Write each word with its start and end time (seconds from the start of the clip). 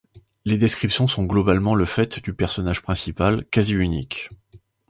Les 0.45 0.57
descriptions 0.57 1.05
sont 1.07 1.25
globalement 1.25 1.75
le 1.75 1.85
fait 1.85 2.23
du 2.23 2.33
personnage 2.33 2.81
principal, 2.81 3.45
quasi 3.51 3.73
unique. 3.75 4.29